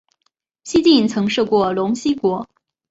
[0.63, 2.49] 西晋曾设过陇西国。